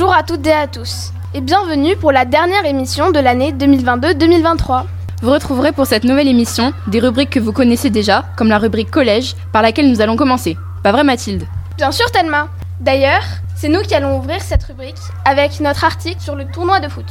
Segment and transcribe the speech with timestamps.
[0.00, 4.84] Bonjour à toutes et à tous, et bienvenue pour la dernière émission de l'année 2022-2023.
[5.20, 8.90] Vous retrouverez pour cette nouvelle émission des rubriques que vous connaissez déjà, comme la rubrique
[8.90, 10.56] collège, par laquelle nous allons commencer.
[10.82, 11.44] Pas vrai Mathilde?
[11.76, 12.48] Bien sûr Thelma
[12.80, 13.24] D'ailleurs,
[13.54, 14.96] c'est nous qui allons ouvrir cette rubrique
[15.26, 17.04] avec notre article sur le tournoi de foot.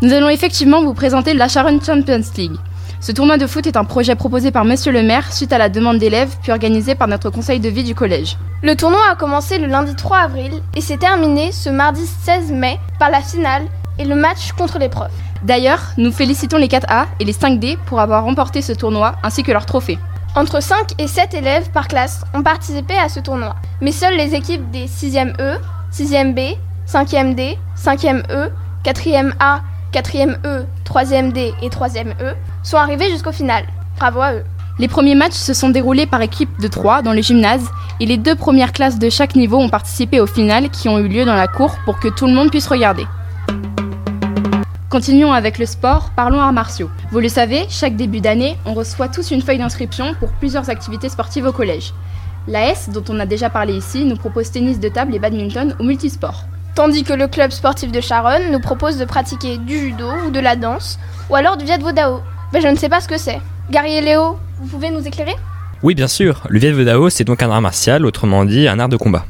[0.00, 2.54] Nous allons effectivement vous présenter la Sharon Champions League.
[2.98, 5.68] Ce tournoi de foot est un projet proposé par Monsieur le maire suite à la
[5.68, 8.38] demande d'élèves puis organisé par notre conseil de vie du collège.
[8.62, 12.80] Le tournoi a commencé le lundi 3 avril et s'est terminé ce mardi 16 mai
[12.98, 13.64] par la finale
[13.98, 15.12] et le match contre les profs.
[15.42, 19.52] D'ailleurs, nous félicitons les 4A et les 5D pour avoir remporté ce tournoi ainsi que
[19.52, 19.98] leur trophée.
[20.34, 24.34] Entre 5 et 7 élèves par classe ont participé à ce tournoi, mais seules les
[24.34, 25.58] équipes des 6e E,
[25.92, 26.56] 6e B,
[26.88, 28.50] 5e D, 5e E,
[28.84, 29.60] 4e A,
[29.92, 32.34] 4e E, 3e D et 3e E
[32.66, 33.64] sont arrivées jusqu'au final.
[33.96, 34.44] Bravo à eux.
[34.78, 38.18] Les premiers matchs se sont déroulés par équipe de 3 dans le gymnase et les
[38.18, 41.36] deux premières classes de chaque niveau ont participé aux finales qui ont eu lieu dans
[41.36, 43.06] la cour pour que tout le monde puisse regarder.
[44.90, 46.90] Continuons avec le sport, parlons arts martiaux.
[47.10, 51.08] Vous le savez, chaque début d'année, on reçoit tous une feuille d'inscription pour plusieurs activités
[51.08, 51.94] sportives au collège.
[52.48, 55.74] La S, dont on a déjà parlé ici, nous propose tennis de table et badminton
[55.80, 56.44] ou multisport.
[56.74, 60.40] Tandis que le club sportif de Charonne nous propose de pratiquer du judo ou de
[60.40, 60.98] la danse,
[61.30, 62.20] ou alors du Viet Vodao.
[62.52, 63.40] Mais je ne sais pas ce que c'est.
[63.70, 65.34] Gary et Léo, vous pouvez nous éclairer?
[65.82, 66.42] Oui, bien sûr.
[66.48, 69.26] Le Viet Vodao, c'est donc un art martial, autrement dit un art de combat.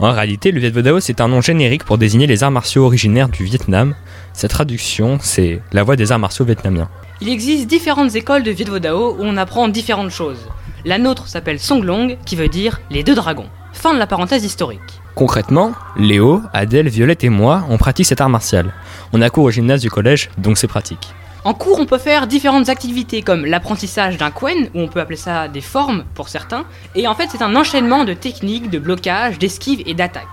[0.00, 3.28] En réalité, le Viet Vodao, c'est un nom générique pour désigner les arts martiaux originaires
[3.28, 3.94] du Vietnam.
[4.32, 6.88] Cette traduction, c'est la voie des arts martiaux vietnamiens.
[7.20, 10.46] Il existe différentes écoles de Viet Vodao où on apprend différentes choses.
[10.84, 13.48] La nôtre s'appelle Song Long, qui veut dire les deux dragons.
[13.72, 14.80] Fin de la parenthèse historique.
[15.14, 18.72] Concrètement, Léo, Adèle, Violette et moi, on pratique cet art martial.
[19.12, 21.12] On a cours au gymnase du collège, donc c'est pratique.
[21.44, 25.16] En cours, on peut faire différentes activités comme l'apprentissage d'un quen, ou on peut appeler
[25.16, 26.64] ça des formes pour certains,
[26.96, 30.26] et en fait c'est un enchaînement de techniques, de blocage, d'esquive et d'attaque.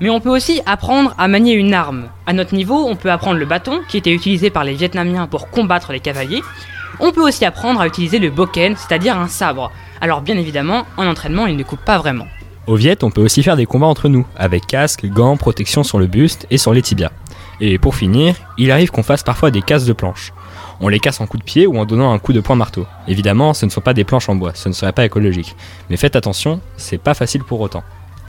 [0.00, 2.08] Mais on peut aussi apprendre à manier une arme.
[2.26, 5.48] À notre niveau, on peut apprendre le bâton, qui était utilisé par les Vietnamiens pour
[5.48, 6.42] combattre les cavaliers.
[7.00, 9.72] On peut aussi apprendre à utiliser le boken, c'est-à-dire un sabre.
[10.00, 12.26] Alors bien évidemment, en entraînement, il ne coupe pas vraiment.
[12.66, 15.98] Au Viet, on peut aussi faire des combats entre nous, avec casque, gants, protection sur
[15.98, 17.10] le buste et sur les tibias.
[17.60, 20.32] Et pour finir, il arrive qu'on fasse parfois des casses de planches.
[20.84, 22.86] On les casse en coup de pied ou en donnant un coup de poing marteau.
[23.06, 25.54] Évidemment, ce ne sont pas des planches en bois, ce ne serait pas écologique.
[25.88, 27.84] Mais faites attention, c'est pas facile pour autant.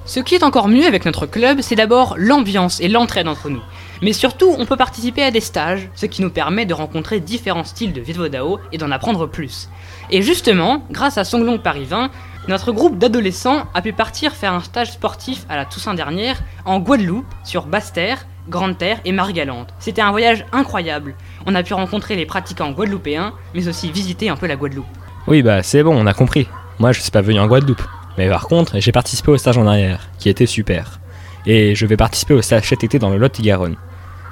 [0.06, 3.62] Ce qui est encore mieux avec notre club, c'est d'abord l'ambiance et l'entraide entre nous.
[4.04, 7.64] Mais surtout, on peut participer à des stages, ce qui nous permet de rencontrer différents
[7.64, 9.70] styles de Viet Vo Dao et d'en apprendre plus.
[10.12, 12.12] Et justement, grâce à Songlong Paris 20,
[12.50, 16.80] notre groupe d'adolescents a pu partir faire un stage sportif à la Toussaint dernière en
[16.80, 19.74] Guadeloupe, sur Basse-Terre, Grande-Terre et Marie-Galante.
[19.80, 21.16] C'était un voyage incroyable.
[21.46, 24.86] On a pu rencontrer les pratiquants guadeloupéens, mais aussi visiter un peu la Guadeloupe.
[25.28, 26.48] Oui, bah c'est bon, on a compris.
[26.80, 27.82] Moi, je suis pas venu en Guadeloupe.
[28.18, 31.00] Mais par contre, j'ai participé au stage en arrière, qui était super.
[31.46, 33.76] Et je vais participer au stage cet été dans le Lot-et-Garonne.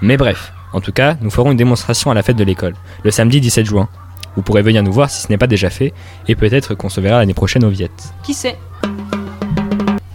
[0.02, 3.12] Mais bref, en tout cas, nous ferons une démonstration à la fête de l'école, le
[3.12, 3.90] samedi 17 juin.
[4.36, 5.94] Vous pourrez venir nous voir si ce n'est pas déjà fait,
[6.28, 8.14] et peut-être qu'on se verra l'année prochaine au Viette.
[8.24, 8.58] Qui sait?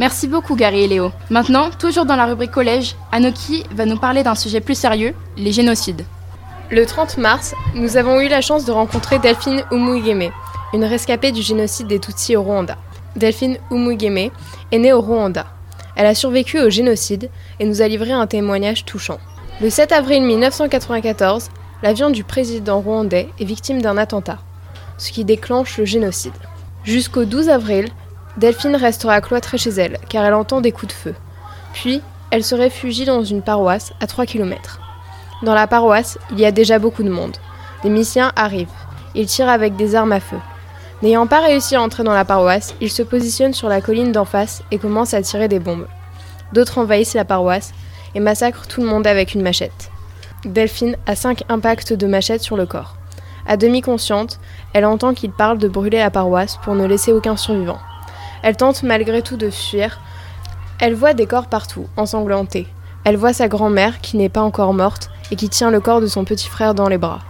[0.06, 1.10] Merci beaucoup Gary et Léo.
[1.30, 5.50] Maintenant, toujours dans la rubrique collège, Anoki va nous parler d'un sujet plus sérieux, les
[5.50, 6.04] génocides.
[6.70, 10.30] Le 30 mars, nous avons eu la chance de rencontrer Delphine Umugeme,
[10.72, 12.76] une rescapée du génocide des Tutsis au Rwanda.
[13.16, 14.30] Delphine Umugeme
[14.70, 15.46] est née au Rwanda.
[15.96, 17.28] Elle a survécu au génocide
[17.58, 19.18] et nous a livré un témoignage touchant.
[19.60, 21.48] Le 7 avril 1994,
[21.82, 24.38] l'avion du président rwandais est victime d'un attentat,
[24.98, 26.34] ce qui déclenche le génocide.
[26.84, 27.88] Jusqu'au 12 avril,
[28.36, 31.14] Delphine restera cloîtrée chez elle car elle entend des coups de feu.
[31.72, 34.80] Puis, elle se réfugie dans une paroisse à 3 km.
[35.42, 37.36] Dans la paroisse, il y a déjà beaucoup de monde.
[37.82, 38.69] Des missiens arrivent.
[39.14, 40.38] Ils tirent avec des armes à feu.
[41.02, 44.24] N'ayant pas réussi à entrer dans la paroisse, ils se positionnent sur la colline d'en
[44.24, 45.86] face et commencent à tirer des bombes.
[46.53, 47.72] D'autres envahissent la paroisse
[48.14, 49.91] et massacrent tout le monde avec une machette.
[50.44, 52.97] Delphine a cinq impacts de machette sur le corps.
[53.47, 54.41] À demi consciente,
[54.72, 57.78] elle entend qu'ils parlent de brûler la paroisse pour ne laisser aucun survivant.
[58.42, 60.00] Elle tente malgré tout de fuir.
[60.78, 62.66] Elle voit des corps partout, ensanglantés.
[63.04, 66.06] Elle voit sa grand-mère, qui n'est pas encore morte, et qui tient le corps de
[66.06, 67.21] son petit frère dans les bras.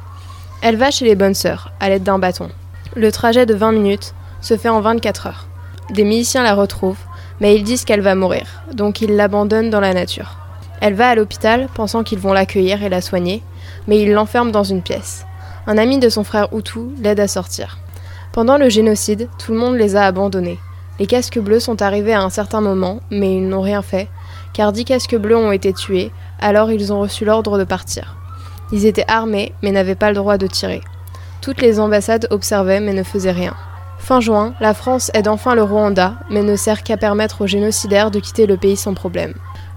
[0.63, 2.49] Elle va chez les bonnes sœurs, à l'aide d'un bâton.
[2.95, 5.47] Le trajet de 20 minutes se fait en 24 heures.
[5.91, 6.99] Des miliciens la retrouvent,
[7.41, 10.37] mais ils disent qu'elle va mourir, donc ils l'abandonnent dans la nature.
[10.81, 13.43] Elle va à l'hôpital, pensant qu'ils vont l'accueillir et la soigner,
[13.87, 15.27] mais ils l'enferment dans une pièce.
[15.67, 17.79] Un ami de son frère Hutu l'aide à sortir.
[18.33, 20.59] Pendant le génocide, tout le monde les a abandonnés.
[20.99, 24.09] Les casques bleus sont arrivés à un certain moment, mais ils n'ont rien fait,
[24.55, 26.11] car dix casques bleus ont été tués,
[26.41, 28.17] alors ils ont reçu l'ordre de partir.
[28.73, 30.81] Ils étaient armés, mais n'avaient pas le droit de tirer.
[31.43, 33.55] Toutes les ambassades observaient, mais ne faisaient rien.
[33.99, 38.11] Fin juin, la France aide enfin le Rwanda, mais ne sert qu'à permettre aux génocidaires
[38.11, 39.35] de quitter le pays sans problème.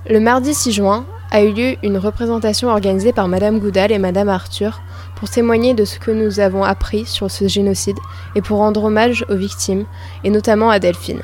[0.10, 4.30] Le mardi 6 juin, a eu lieu une représentation organisée par Madame Goudal et Madame
[4.30, 4.82] Arthur
[5.20, 8.00] pour témoigner de ce que nous avons appris sur ce génocide
[8.36, 9.86] et pour rendre hommage aux victimes,
[10.24, 11.22] et notamment à Delphine.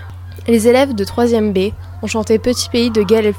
[0.47, 3.33] Les élèves de 3e B ont chanté Petit pays de Gaël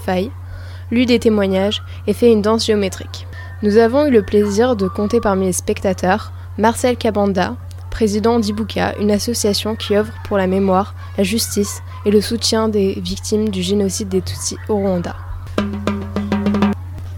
[0.90, 3.26] lu des témoignages et fait une danse géométrique.
[3.62, 7.56] Nous avons eu le plaisir de compter parmi les spectateurs Marcel Cabanda,
[7.90, 12.94] président d'Ibuka, une association qui œuvre pour la mémoire, la justice et le soutien des
[12.94, 15.16] victimes du génocide des Tutsis au Rwanda.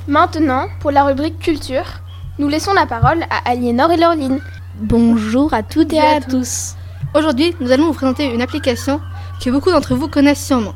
[0.07, 2.01] Maintenant, pour la rubrique culture,
[2.39, 4.41] nous laissons la parole à Aliénor et Laureline.
[4.81, 6.77] Bonjour à toutes et à tous.
[7.15, 9.01] Aujourd'hui, nous allons vous présenter une application
[9.43, 10.75] que beaucoup d'entre vous connaissent sûrement.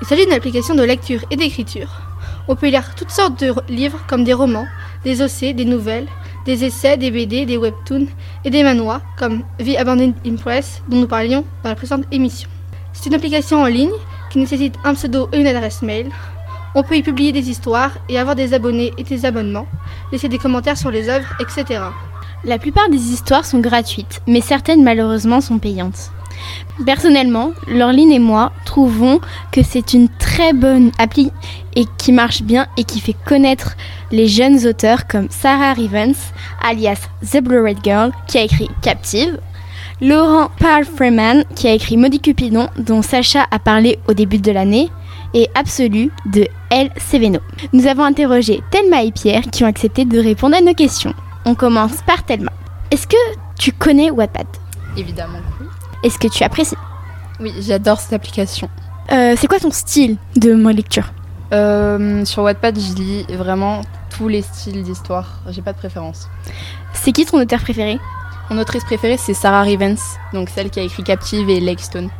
[0.00, 2.00] Il s'agit d'une application de lecture et d'écriture.
[2.48, 4.66] On peut y lire toutes sortes de livres comme des romans,
[5.04, 6.08] des OC, des nouvelles,
[6.46, 8.06] des essais, des BD, des webtoons
[8.44, 12.48] et des manois comme The Abandoned Impress dont nous parlions dans la précédente émission.
[12.94, 13.92] C'est une application en ligne
[14.30, 16.10] qui nécessite un pseudo et une adresse mail.
[16.74, 19.66] On peut y publier des histoires et avoir des abonnés et des abonnements,
[20.10, 21.80] laisser des commentaires sur les œuvres, etc.
[22.44, 26.10] La plupart des histoires sont gratuites, mais certaines malheureusement sont payantes.
[26.84, 29.20] Personnellement, Laureline et moi trouvons
[29.52, 31.30] que c'est une très bonne appli
[31.76, 33.76] et qui marche bien et qui fait connaître
[34.10, 36.32] les jeunes auteurs comme Sarah Rivens,
[36.62, 39.38] alias The Blue Red Girl, qui a écrit Captive,
[40.00, 44.50] Laurent Paul Freeman, qui a écrit Maudit Cupidon, dont Sacha a parlé au début de
[44.50, 44.90] l'année,
[45.34, 47.40] et Absolu de El Seveno.
[47.72, 51.14] Nous avons interrogé Thelma et Pierre qui ont accepté de répondre à nos questions.
[51.44, 52.52] On commence par Thelma.
[52.90, 53.16] Est-ce que
[53.58, 54.46] tu connais Wattpad?
[54.96, 55.38] Évidemment.
[55.60, 55.66] oui.
[56.04, 56.76] Est-ce que tu apprécies?
[57.40, 58.68] Oui, j'adore cette application.
[59.10, 61.10] Euh, C'est quoi ton style de mon lecture?
[61.52, 63.80] Euh, sur Wattpad, je lis vraiment
[64.16, 65.40] tous les styles d'histoire.
[65.50, 66.28] J'ai pas de préférence.
[66.92, 67.98] C'est qui ton auteur préféré?
[68.50, 69.96] Mon autrice préférée, c'est Sarah Rivens,
[70.34, 72.10] donc celle qui a écrit Captive et Lake Stone.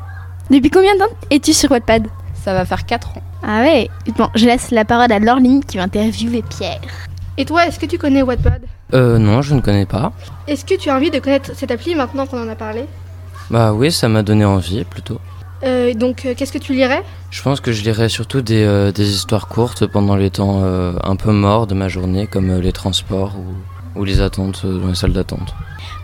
[0.50, 2.06] Depuis combien de temps es-tu sur Wattpad?
[2.44, 3.22] Ça va faire 4 ans.
[3.42, 6.80] Ah ouais Bon, je laisse la parole à Laureline qui va interviewer Pierre.
[7.38, 8.62] Et toi, est-ce que tu connais Wattpad?
[8.94, 10.12] Euh, non, je ne connais pas.
[10.48, 12.84] Est-ce que tu as envie de connaître cette appli maintenant qu'on en a parlé?
[13.50, 15.18] Bah oui, ça m'a donné envie plutôt.
[15.64, 17.02] Euh, Donc, euh, qu'est-ce que tu lirais?
[17.30, 20.92] Je pense que je lirai surtout des, euh, des histoires courtes pendant les temps euh,
[21.04, 23.54] un peu morts de ma journée, comme euh, les transports ou,
[23.96, 25.54] ou les attentes euh, dans les salles d'attente.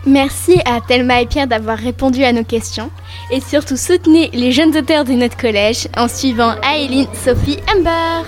[0.05, 2.89] Merci à Thelma et Pierre d'avoir répondu à nos questions.
[3.31, 8.27] Et surtout, soutenez les jeunes auteurs de notre collège en suivant Aileen, Sophie, Amber.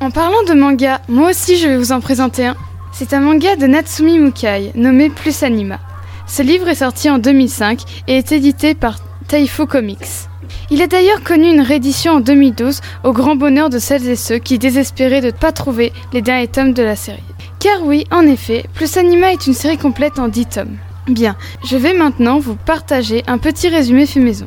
[0.00, 2.56] En parlant de manga, moi aussi je vais vous en présenter un.
[2.92, 5.78] C'est un manga de Natsumi Mukai, nommé Plus Anima.
[6.26, 8.98] Ce livre est sorti en 2005 et est édité par
[9.28, 10.28] Taifo Comics.
[10.70, 14.38] Il a d'ailleurs connu une réédition en 2012 au grand bonheur de celles et ceux
[14.38, 17.22] qui désespéraient de ne pas trouver les derniers tomes de la série.
[17.58, 20.76] Car oui, en effet, Plus Anima est une série complète en 10 tomes.
[21.08, 24.46] Bien, je vais maintenant vous partager un petit résumé fait maison.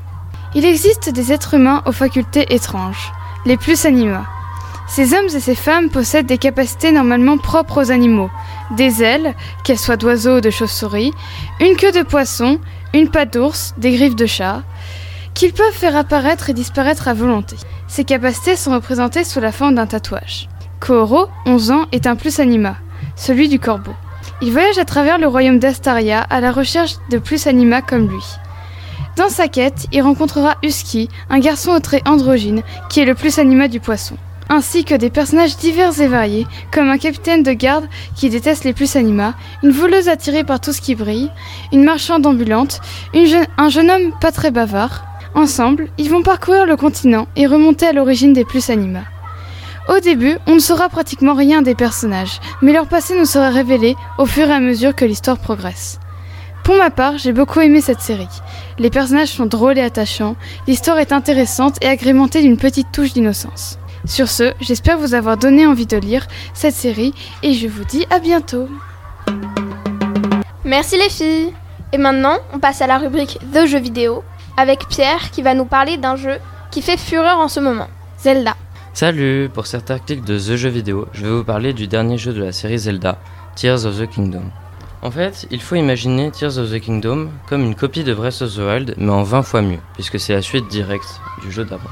[0.56, 3.12] Il existe des êtres humains aux facultés étranges,
[3.46, 4.26] les Plus Anima.
[4.88, 8.30] Ces hommes et ces femmes possèdent des capacités normalement propres aux animaux.
[8.76, 11.14] Des ailes, qu'elles soient d'oiseaux ou de chauves-souris,
[11.60, 12.60] une queue de poisson,
[12.94, 14.64] une patte d'ours, des griffes de chat,
[15.34, 17.56] qu'ils peuvent faire apparaître et disparaître à volonté.
[17.88, 20.50] Ces capacités sont représentées sous la forme d'un tatouage.
[20.80, 22.76] Koro, 11 ans, est un plus anima,
[23.20, 23.94] celui du corbeau.
[24.42, 28.24] Il voyage à travers le royaume d'Astaria à la recherche de plus anima comme lui.
[29.18, 33.38] Dans sa quête, il rencontrera Husky, un garçon au trait androgyne, qui est le plus
[33.38, 34.16] anima du poisson
[34.50, 38.74] ainsi que des personnages divers et variés, comme un capitaine de garde qui déteste les
[38.74, 41.32] plus anima, une voleuse attirée par tout ce qui brille,
[41.72, 42.82] une marchande ambulante,
[43.58, 45.06] un jeune homme pas très bavard.
[45.36, 49.02] Ensemble, ils vont parcourir le continent et remonter à l'origine des plus anima.
[49.90, 53.96] Au début, on ne saura pratiquement rien des personnages, mais leur passé nous sera révélé
[54.20, 56.00] au fur et à mesure que l'histoire progresse.
[56.64, 58.28] Pour ma part, j'ai beaucoup aimé cette série.
[58.78, 60.36] Les personnages sont drôles et attachants,
[60.68, 63.80] l'histoire est intéressante et agrémentée d'une petite touche d'innocence.
[64.06, 68.06] Sur ce, j'espère vous avoir donné envie de lire cette série et je vous dis
[68.12, 68.70] à bientôt.
[70.64, 71.52] Merci les filles
[71.94, 74.24] Et maintenant, on passe à la rubrique The jeux vidéo
[74.56, 76.38] avec Pierre qui va nous parler d'un jeu
[76.70, 77.88] qui fait fureur en ce moment,
[78.20, 78.56] Zelda.
[79.00, 82.34] Salut Pour cet article de The Jeux Vidéo, je vais vous parler du dernier jeu
[82.34, 83.18] de la série Zelda,
[83.56, 84.44] Tears of the Kingdom.
[85.02, 88.54] En fait, il faut imaginer Tears of the Kingdom comme une copie de Breath of
[88.54, 91.90] the Wild, mais en 20 fois mieux, puisque c'est la suite directe du jeu d'avant.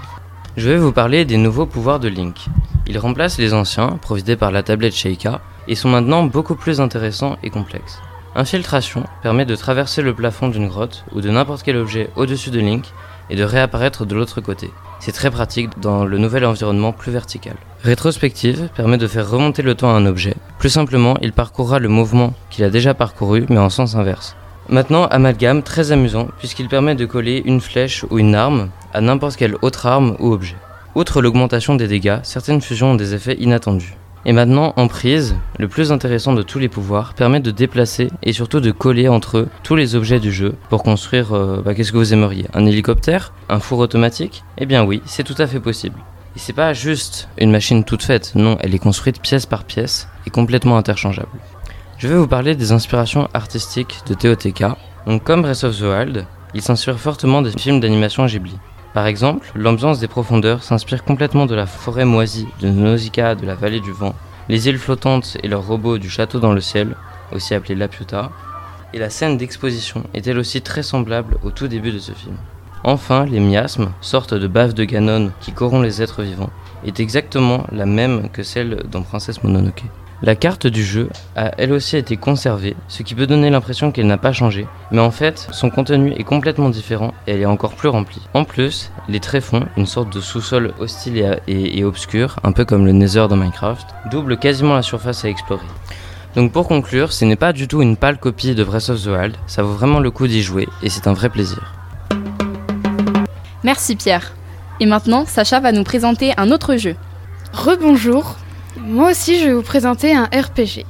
[0.57, 2.47] Je vais vous parler des nouveaux pouvoirs de Link.
[2.87, 7.37] Ils remplacent les anciens, providés par la tablette Sheikah, et sont maintenant beaucoup plus intéressants
[7.41, 8.01] et complexes.
[8.35, 12.59] Infiltration permet de traverser le plafond d'une grotte ou de n'importe quel objet au-dessus de
[12.59, 12.83] Link
[13.29, 14.71] et de réapparaître de l'autre côté.
[14.99, 17.55] C'est très pratique dans le nouvel environnement plus vertical.
[17.83, 20.35] Rétrospective permet de faire remonter le temps à un objet.
[20.59, 24.35] Plus simplement, il parcourra le mouvement qu'il a déjà parcouru mais en sens inverse.
[24.69, 29.37] Maintenant, amalgame, très amusant puisqu'il permet de coller une flèche ou une arme à n'importe
[29.37, 30.57] quelle autre arme ou objet.
[30.95, 33.95] Outre l'augmentation des dégâts, certaines fusions ont des effets inattendus.
[34.29, 38.59] Et maintenant, Emprise, le plus intéressant de tous les pouvoirs, permet de déplacer et surtout
[38.59, 41.97] de coller entre eux tous les objets du jeu pour construire, euh, bah, qu'est-ce que
[41.97, 42.45] vous aimeriez?
[42.53, 43.31] Un hélicoptère?
[43.47, 44.43] Un four automatique?
[44.57, 45.97] Eh bien oui, c'est tout à fait possible.
[46.35, 50.09] Et c'est pas juste une machine toute faite, non, elle est construite pièce par pièce
[50.25, 51.29] et complètement interchangeable.
[51.97, 54.65] Je vais vous parler des inspirations artistiques de TOTK.
[55.05, 58.57] Donc comme Breath of the Wild, il s'inspire fortement des films d'animation Ghibli.
[58.97, 63.53] Par exemple, l'ambiance des profondeurs s'inspire complètement de la forêt moisie de Nausicaa de la
[63.53, 64.15] vallée du vent,
[64.49, 66.95] les îles flottantes et leurs robots du château dans le ciel,
[67.31, 68.31] aussi appelé Laputa,
[68.95, 72.37] et la scène d'exposition est elle aussi très semblable au tout début de ce film.
[72.83, 76.49] Enfin, les miasmes, sorte de baves de Ganon qui corrompent les êtres vivants,
[76.83, 79.83] est exactement la même que celle dans Princesse Mononoke.
[80.23, 84.07] La carte du jeu a elle aussi été conservée, ce qui peut donner l'impression qu'elle
[84.07, 87.75] n'a pas changé, mais en fait, son contenu est complètement différent et elle est encore
[87.75, 88.23] plus remplie.
[88.33, 92.87] En plus, les tréfonds, une sorte de sous-sol hostile et, et obscur, un peu comme
[92.87, 95.67] le Nether dans Minecraft, doublent quasiment la surface à explorer.
[96.35, 99.07] Donc pour conclure, ce n'est pas du tout une pâle copie de Breath of the
[99.07, 101.75] Wild, ça vaut vraiment le coup d'y jouer et c'est un vrai plaisir.
[103.63, 104.33] Merci Pierre.
[104.79, 106.95] Et maintenant, Sacha va nous présenter un autre jeu.
[107.53, 108.35] Rebonjour,
[108.85, 110.85] moi aussi, je vais vous présenter un RPG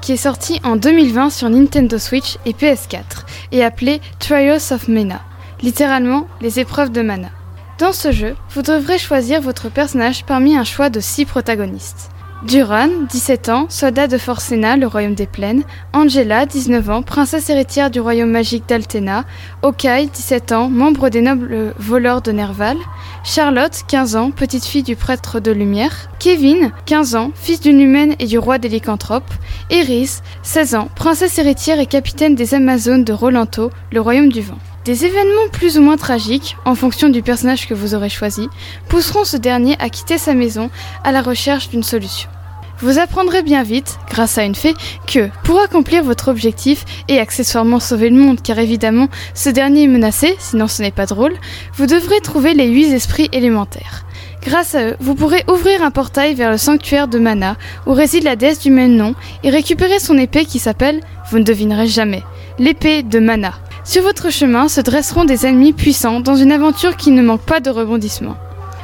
[0.00, 5.20] qui est sorti en 2020 sur Nintendo Switch et PS4 et appelé Trials of Mana,
[5.62, 7.30] littéralement les épreuves de mana.
[7.78, 12.10] Dans ce jeu, vous devrez choisir votre personnage parmi un choix de 6 protagonistes.
[12.42, 15.64] Duran, 17 ans, soldat de Forcena, le royaume des plaines.
[15.94, 19.24] Angela, 19 ans, princesse héritière du royaume magique d'Altena.
[19.62, 22.76] Okai, 17 ans, membre des nobles voleurs de Nerval.
[23.24, 26.10] Charlotte, 15 ans, petite fille du prêtre de lumière.
[26.18, 29.32] Kevin, 15 ans, fils d'une humaine et du roi des lycanthropes.
[29.70, 34.58] Eris, 16 ans, princesse héritière et capitaine des Amazones de Rolanto, le royaume du vent.
[34.86, 38.48] Des événements plus ou moins tragiques, en fonction du personnage que vous aurez choisi,
[38.88, 40.70] pousseront ce dernier à quitter sa maison
[41.02, 42.30] à la recherche d'une solution.
[42.78, 44.74] Vous apprendrez bien vite, grâce à une fée,
[45.08, 49.88] que, pour accomplir votre objectif et accessoirement sauver le monde, car évidemment ce dernier est
[49.88, 51.34] menacé, sinon ce n'est pas drôle,
[51.74, 54.04] vous devrez trouver les huit esprits élémentaires.
[54.46, 58.22] Grâce à eux, vous pourrez ouvrir un portail vers le sanctuaire de Mana, où réside
[58.22, 61.00] la déesse du même nom, et récupérer son épée qui s'appelle,
[61.30, 62.22] vous ne devinerez jamais,
[62.60, 63.54] l'épée de Mana.
[63.82, 67.58] Sur votre chemin se dresseront des ennemis puissants dans une aventure qui ne manque pas
[67.58, 68.36] de rebondissements.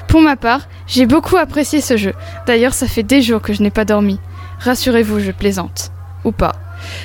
[0.08, 2.12] Pour ma part, j'ai beaucoup apprécié ce jeu.
[2.44, 4.18] D'ailleurs, ça fait des jours que je n'ai pas dormi.
[4.58, 5.92] Rassurez-vous, je plaisante.
[6.24, 6.56] Ou pas.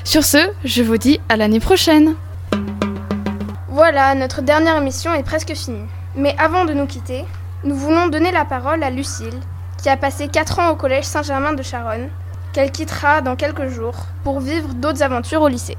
[0.03, 2.15] Sur ce, je vous dis à l'année prochaine.
[3.69, 5.85] Voilà, notre dernière émission est presque finie.
[6.15, 7.23] Mais avant de nous quitter,
[7.63, 9.39] nous voulons donner la parole à Lucille,
[9.81, 12.09] qui a passé 4 ans au collège Saint-Germain de Charonne,
[12.53, 15.77] qu'elle quittera dans quelques jours pour vivre d'autres aventures au lycée.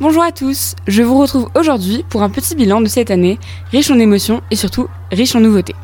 [0.00, 3.38] Bonjour à tous, je vous retrouve aujourd'hui pour un petit bilan de cette année,
[3.70, 5.76] riche en émotions et surtout riche en nouveautés.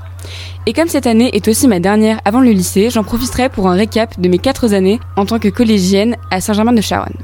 [0.66, 3.74] Et comme cette année est aussi ma dernière avant le lycée, j'en profiterai pour un
[3.74, 7.14] récap de mes 4 années en tant que collégienne à Saint-Germain-de-Charonne.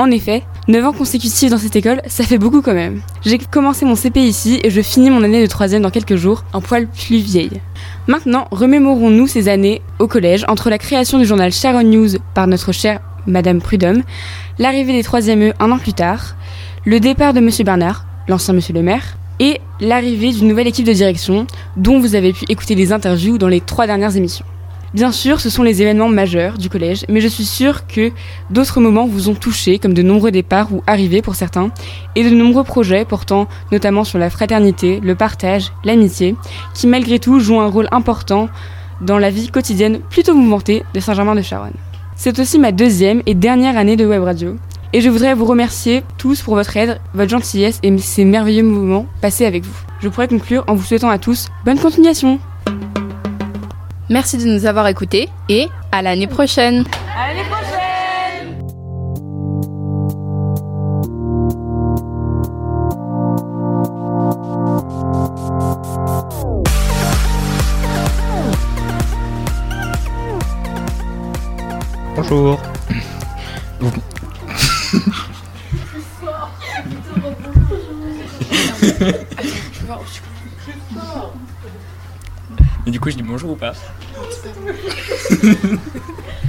[0.00, 3.00] En effet, 9 ans consécutifs dans cette école, ça fait beaucoup quand même.
[3.24, 6.44] J'ai commencé mon CP ici et je finis mon année de 3 dans quelques jours,
[6.52, 7.60] un poil plus vieille.
[8.06, 12.70] Maintenant, remémorons-nous ces années au collège entre la création du journal Charonne News par notre
[12.70, 14.04] chère Madame Prudhomme,
[14.60, 16.36] l'arrivée des 3e E un an plus tard,
[16.84, 20.92] le départ de Monsieur Bernard, l'ancien Monsieur le maire, et l'arrivée d'une nouvelle équipe de
[20.92, 24.46] direction dont vous avez pu écouter les interviews dans les trois dernières émissions.
[24.94, 28.10] Bien sûr, ce sont les événements majeurs du collège, mais je suis sûre que
[28.50, 31.70] d'autres moments vous ont touché, comme de nombreux départs ou arrivées pour certains,
[32.16, 36.34] et de nombreux projets portant notamment sur la fraternité, le partage, l'amitié,
[36.72, 38.48] qui malgré tout jouent un rôle important
[39.02, 41.74] dans la vie quotidienne plutôt mouvementée de Saint-Germain-de-Charonne.
[42.16, 44.56] C'est aussi ma deuxième et dernière année de web radio,
[44.94, 49.06] et je voudrais vous remercier tous pour votre aide, votre gentillesse et ces merveilleux moments
[49.20, 49.76] passés avec vous.
[50.00, 52.40] Je pourrais conclure en vous souhaitant à tous bonne continuation.
[54.10, 56.84] Merci de nous avoir écoutés et à l'année prochaine.
[57.16, 57.68] À l'année prochaine
[72.16, 72.67] Bonjour.
[82.88, 83.74] Du coup, je dis bonjour ou pas?